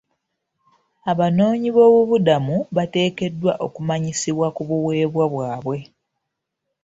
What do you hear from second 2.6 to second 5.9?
bateekeddwa okumanyisibwa ku buweebwa bwabwe..